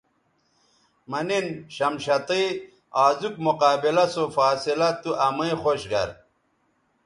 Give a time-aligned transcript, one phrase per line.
[1.09, 2.45] مہ نِن شمشتئ
[3.03, 6.09] آزوک مقابلہ سو فاصلہ تو امئ خوش گر